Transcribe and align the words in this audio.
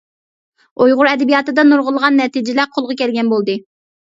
ئۇيغۇر 0.85 1.09
ئەدەبىياتىدا 1.09 1.65
نۇرغۇنلىغان 1.67 2.17
نەتىجىلەر 2.23 2.73
قولغا 2.79 2.99
كەلگەن 3.03 3.31
بولدى. 3.35 3.61